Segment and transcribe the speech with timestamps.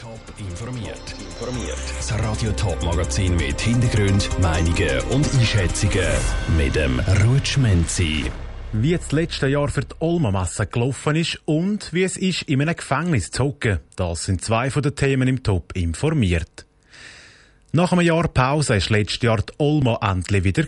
[0.00, 1.00] Top informiert.
[1.18, 1.76] informiert.
[1.96, 6.06] Das Radio Top Magazin mit Hintergrund, Meinungen und Einschätzungen
[6.56, 8.30] mit dem Rutschmenzi.
[8.72, 12.76] Wie das letzte Jahr für die Olma-Masse gelaufen ist und wie es ist, in einem
[12.76, 16.67] Gefängnis zu hocken, das sind zwei von den Themen im Top informiert.
[17.72, 20.64] Nach einem Jahr Pause war letztes Jahr die Olma endlich wieder.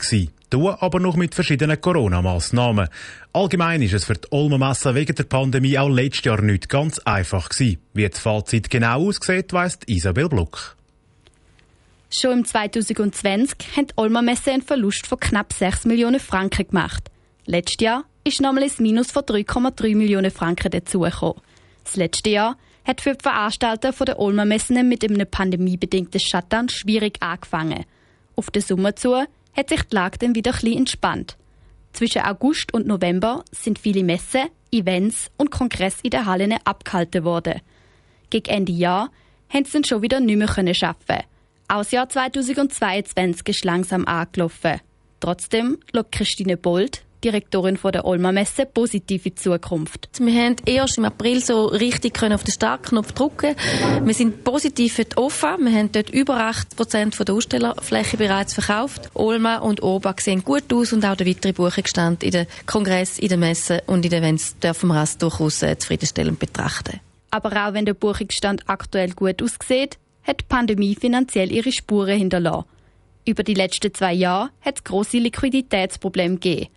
[0.51, 2.89] Tun aber noch mit verschiedenen Corona-Massnahmen.
[3.33, 7.49] Allgemein ist es für die Olma-Messe wegen der Pandemie auch letztes Jahr nicht ganz einfach
[7.49, 7.79] gewesen.
[7.95, 10.77] Wie das Fazit genau aussieht, weiss Isabel Bluck.
[12.11, 17.11] Schon im 2020 hat die Olma-Messe einen Verlust von knapp 6 Millionen Franken gemacht.
[17.47, 21.41] Letztes Jahr ist nochmal ein Minus von 3,3 Millionen Franken dazugekommen.
[21.85, 26.69] Das letzte Jahr hat für die Veranstalter von der Olma Messen mit einem pandemiebedingten Shutdown
[26.69, 27.85] schwierig angefangen.
[28.37, 31.37] Auf den Sommer zu hat sich die Lage dann wieder etwas entspannt.
[31.93, 37.61] Zwischen August und November sind viele Messen, Events und Kongresse in den Hallen abgehalten worden.
[38.31, 39.11] Gegen Ende Jahr
[39.49, 41.25] haben sie dann schon wieder nicht mehr arbeiten
[41.69, 44.81] Auch das Jahr 2022 ist langsam angelaufen.
[45.19, 50.09] Trotzdem schaut Christine Bold, Direktorin von der Olma Messe positive Zukunft.
[50.19, 53.55] Wir haben erst im April so richtig können auf den Startknopf drücken.
[54.05, 55.59] Wir sind positiv für die OFA.
[55.59, 59.11] Wir haben dort über 80 Prozent der Ausstellerfläche bereits verkauft.
[59.15, 63.29] Olma und Oba sehen gut aus und auch der weitere Buchungsstand in den Kongress, in
[63.29, 67.01] den Messen und in den Events dürfen wir als durchaus äh, zufriedenstellend betrachten.
[67.31, 72.65] Aber auch wenn der Buchungsstand aktuell gut aussieht, hat die Pandemie finanziell ihre Spuren hinterlassen.
[73.25, 76.69] Über die letzten zwei Jahre hat es grosse Liquiditätsprobleme gegeben.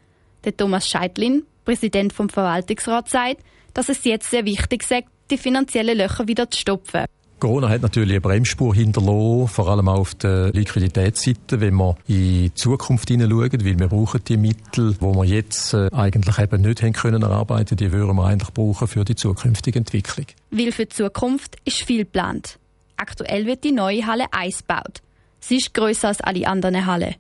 [0.46, 3.38] Der Thomas Scheidlin, Präsident vom Verwaltungsrat, sagt,
[3.74, 7.06] dass es jetzt sehr wichtig sei, die finanziellen Löcher wieder zu stopfen.
[7.44, 12.16] Corona hat natürlich eine Bremsspur hinterlassen, vor allem auch auf der Liquiditätsseite, wenn wir in
[12.16, 16.82] die Zukunft hineinschauen, weil wir brauchen die Mittel, wo wir jetzt äh, eigentlich eben nicht
[16.82, 20.28] haben können erarbeiten, die würden wir eigentlich brauchen für die zukünftige Entwicklung.
[20.52, 22.60] Weil für die Zukunft ist viel geplant.
[22.96, 25.02] Aktuell wird die neue Halle Eis gebaut.
[25.42, 27.16] Sie ist grösser als alle anderen Hallen.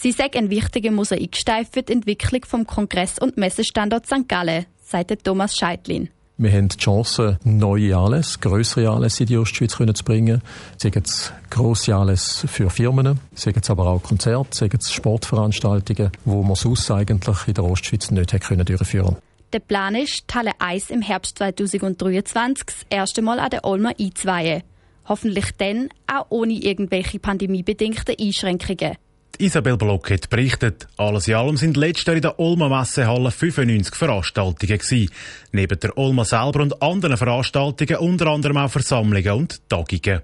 [0.00, 4.28] Sie sei ein wichtiger Mosaikstein für die Entwicklung vom Kongress- und Messestandort St.
[4.28, 6.08] Gallen, sagt Thomas Scheidlin.
[6.36, 10.40] Wir haben die Chance, neue Anlässe, grössere Anlässe in die Ostschweiz zu bringen.
[10.76, 16.30] Sei es grosse Anlässe für Firmen, sei es aber auch Konzerte, sei es Sportveranstaltungen, die
[16.30, 19.16] man sonst eigentlich in der Ostschweiz nicht hätte durchführen können.
[19.52, 24.62] Der Plan ist, Halle Eis im Herbst 2023 das erste Mal an der Olma einzuweihen.
[25.08, 28.96] Hoffentlich dann auch ohne irgendwelche pandemiebedingten Einschränkungen.
[29.40, 33.94] Isabel Block hat berichtet, alles in allem sind letztes Jahr in der Olma Messehalle 95
[33.94, 35.12] Veranstaltungen gewesen.
[35.52, 40.22] Neben der Olma selber und anderen Veranstaltungen unter anderem auch Versammlungen und Tagungen.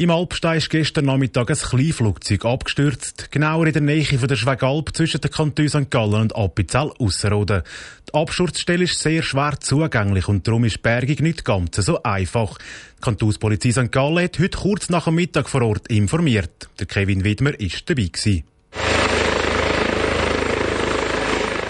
[0.00, 4.96] Im Alpstein ist gestern Nachmittag ein Kleinflugzeug abgestürzt, genauer in der Nähe von der Schwegalp
[4.96, 5.90] zwischen den Kantonen St.
[5.90, 7.62] Gallen und Appenzell Ausserrhoden.
[8.08, 12.56] Die Absturzstelle ist sehr schwer zugänglich und darum ist Bergung nicht ganz so einfach.
[12.96, 13.92] Die Kantonspolizei St.
[13.92, 16.70] Gallen hat heute kurz nach dem Mittag vor Ort informiert.
[16.78, 18.44] Der Kevin Widmer ist dabei gewesen.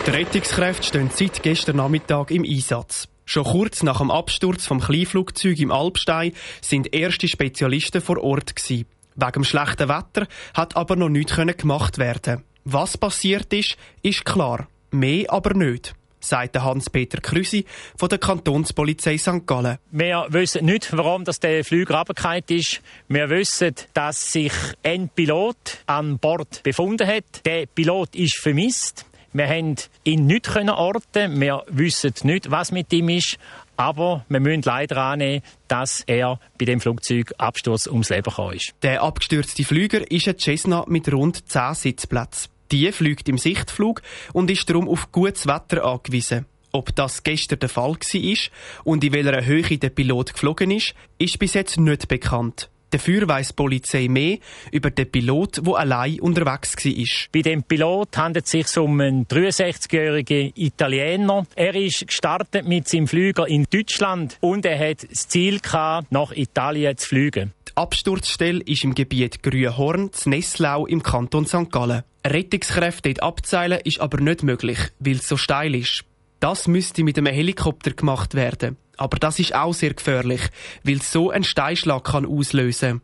[0.07, 3.10] Die Rettungskräfte stehen seit gestern Nachmittag im Einsatz.
[3.31, 8.87] Schon kurz nach dem Absturz vom Kleinflugzeug im Alpstein sind erste Spezialisten vor Ort gewesen.
[9.15, 12.43] Wegen dem schlechten Wetter hat aber noch nichts gemacht werden.
[12.65, 14.67] Was passiert ist, ist klar.
[14.91, 17.65] Mehr aber nicht sagt Hans-Peter Krüsi
[17.97, 19.47] von der Kantonspolizei St.
[19.47, 19.79] Gallen.
[19.93, 22.83] Wir wissen nicht, warum das der Flüger runtergefallen ist.
[23.07, 24.53] Wir wissen, dass sich
[24.83, 27.47] ein Pilot an Bord befunden hat.
[27.47, 29.07] Der Pilot ist vermisst.
[29.33, 31.41] Wir haben ihn nicht orten.
[31.41, 33.39] Wir wissen nicht, was mit ihm ist.
[33.77, 38.75] Aber wir müssen leider annehmen, dass er bei dem Flugzeugabsturz ums Leben gekommen ist.
[38.83, 42.51] Der abgestürzte Flüger ist ein Cessna mit rund 10 Sitzplätzen.
[42.73, 44.03] Die fliegt im Sichtflug
[44.33, 46.47] und ist darum auf gutes Wetter angewiesen.
[46.73, 48.37] Ob das gestern der Fall war
[48.85, 52.69] und in welcher Höhe der Pilot geflogen ist, ist bis jetzt nicht bekannt.
[52.91, 54.39] Dafür weiss die Polizei mehr
[54.73, 57.29] über den Pilot, der allein unterwegs war.
[57.33, 61.47] Bei dem Pilot handelt es sich um einen 63-jährigen Italiener.
[61.55, 66.33] Er ist gestartet mit seinem Flüger in Deutschland und er hat das Ziel gehabt, nach
[66.33, 67.53] Italien zu fliegen.
[67.69, 71.71] Die Absturzstelle ist im Gebiet Grünhorn, zu Nesslau im Kanton St.
[71.71, 72.03] Gallen.
[72.27, 76.05] Rettungskräfte dort abzeilen ist aber nicht möglich, weil es so steil ist.
[76.41, 78.79] Das müsste mit einem Helikopter gemacht werden.
[78.97, 80.41] Aber das ist auch sehr gefährlich,
[80.85, 83.03] weil so ein Steinschlag kann auslösen.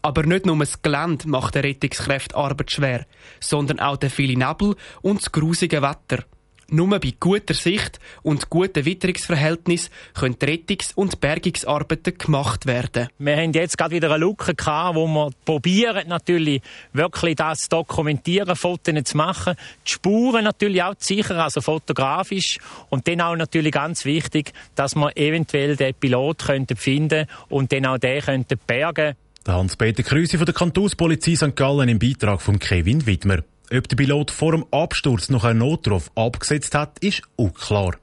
[0.00, 3.06] Aber nicht nur das Gelände macht der Rettungskräfte Arbeit schwer,
[3.40, 6.24] sondern auch der viele Nebel und das grusige Wetter.
[6.70, 13.08] Nur bei guter Sicht und guten Witterungsverhältnissen können Rettungs- und Bergungsarbeiten gemacht werden.
[13.18, 16.60] Wir haben jetzt gerade wieder eine Lücke gehabt, wo wir probieren natürlich
[16.92, 19.54] wirklich das zu dokumentieren, Fotos zu machen,
[19.86, 22.58] die Spuren natürlich auch zu sichern, also fotografisch
[22.90, 27.86] und dann auch natürlich ganz wichtig, dass wir eventuell den Pilot finden könnten und dann
[27.86, 29.14] auch den könnten bergen.
[29.46, 31.56] Hans-Peter Krüsi von der Kantonspolizei St.
[31.56, 33.38] Gallen im Beitrag von Kevin Wittmer.
[33.70, 37.96] Ob der Pilot vor dem Absturz noch einen Notruf abgesetzt hat, ist unklar.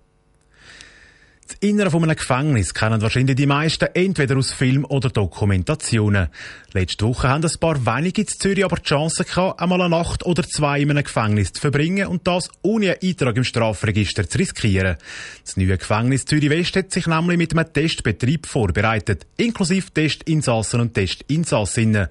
[1.48, 6.30] Das Innere von einem Gefängnis kennen wahrscheinlich die meisten entweder aus Film oder Dokumentationen.
[6.74, 10.26] Letzte Woche haben ein paar wenige in Zürich aber die Chance gehabt, einmal eine Nacht
[10.26, 14.40] oder zwei in einem Gefängnis zu verbringen und das ohne einen Eintrag im Strafregister zu
[14.40, 14.98] riskieren.
[15.44, 20.96] Das neue Gefängnis Zürich West hat sich nämlich mit einem Testbetrieb vorbereitet, inklusive Testinsassen und
[20.96, 22.08] Testinsassinnen.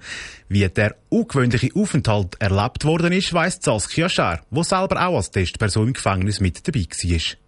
[0.47, 5.87] Wie der ungewöhnliche Aufenthalt erlebt worden ist, weiss Saskia Scher, wo selber auch als Testperson
[5.87, 7.44] im Gefängnis mit dabei war.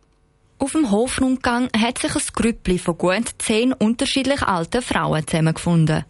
[0.59, 6.03] Auf dem Hofrundgang hat sich ein Grüppli von gut zehn unterschiedlich alten Frauen zusammengefunden.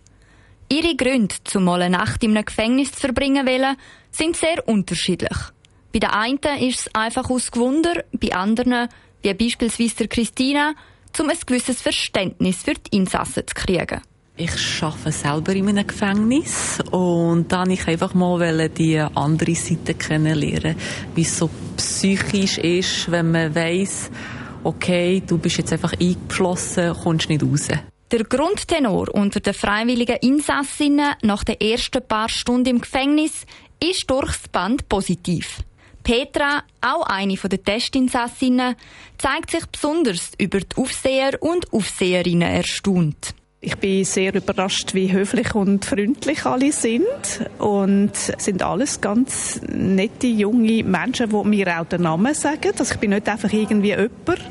[0.70, 3.76] Ihre Gründe, zum mal eine Nacht einem Gefängnis zu verbringen wollen,
[4.10, 5.38] sind sehr unterschiedlich.
[5.92, 8.88] Bei den einen ist es einfach aus Gewunder, bei anderen,
[9.22, 10.76] wie beispielsweise der Christina,
[11.20, 14.02] um ein gewisses Verständnis für die Insassen zu kriegen.
[14.40, 20.76] Ich arbeite selber in einem Gefängnis und dann ich einfach mal die andere Seite kennenlernen,
[21.16, 24.12] wie es so psychisch ist, wenn man weiß,
[24.64, 27.68] okay, du bist jetzt einfach eingeschlossen, kommst nicht raus.
[28.12, 33.46] Der Grundtenor unter den freiwilligen Insassinnen nach den ersten paar Stunden im Gefängnis
[33.84, 35.58] ist durchs Band positiv.
[36.04, 38.76] Petra, auch eine der Testinsassinnen,
[39.18, 43.36] zeigt sich besonders über die Aufseher und Aufseherinnen erstaunt.
[43.60, 47.08] Ich bin sehr überrascht, wie höflich und freundlich alle sind
[47.58, 52.74] und sind alles ganz nette junge Menschen, die mir auch den Namen sagen.
[52.78, 54.42] Also ich bin nicht einfach irgendwie jemand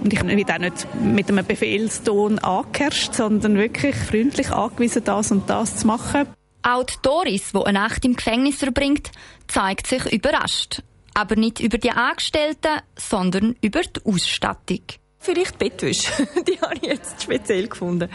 [0.00, 5.50] und ich bin auch nicht mit einem Befehlston angeherrscht, sondern wirklich freundlich angewiesen, das und
[5.50, 6.28] das zu machen.
[6.62, 9.10] Auch Doris, die eine Nacht im Gefängnis verbringt,
[9.48, 10.80] zeigt sich überrascht.
[11.12, 14.80] Aber nicht über die Angestellten, sondern über die Ausstattung.
[15.24, 16.12] Vielleicht Bettwäsche.
[16.46, 18.10] Die habe ich jetzt speziell gefunden.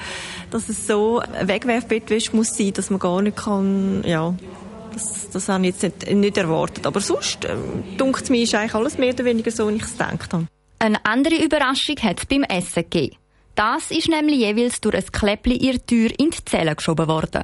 [0.52, 4.36] Dass es so Wegwerfbettwäsche muss sein, dass man gar nicht kann, ja,
[4.94, 6.86] das, das habe ich jetzt nicht, nicht erwartet.
[6.86, 9.94] Aber sonst, ähm, dunkt mir, ist eigentlich alles mehr oder weniger so, wie ich es
[9.94, 10.48] gedacht habe.
[10.78, 13.16] Eine andere Überraschung hat es beim Essen gegeben.
[13.56, 17.44] Das ist nämlich jeweils durch ein Kläppli ihr Tür in die Zelle geschoben worden.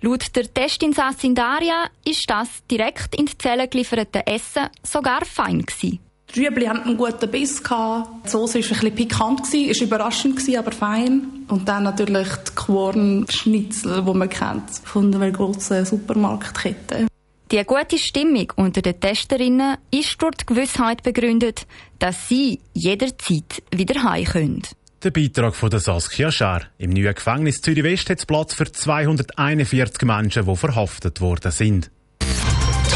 [0.00, 6.00] Laut der Testinsassin Daria ist das direkt in die Zelle gelieferte Essen sogar fein gewesen.
[6.34, 7.62] Die Rüebli hatten einen guten Biss.
[7.62, 11.44] Die Soße war ein bisschen pikant, war überraschend, aber fein.
[11.48, 17.06] Und dann natürlich die Quorn-Schnitzel, die man kennt, von einer grossen Supermarktkette.
[17.50, 21.66] Die gute Stimmung unter den Testerinnen ist durch die Gewissheit begründet,
[21.98, 24.62] dass sie jederzeit wieder heim können.
[25.04, 26.62] Der Beitrag von der Saskia Schär.
[26.78, 31.90] Im neuen Gefängnis Zürich West hat es Platz für 241 Menschen, die verhaftet worden sind.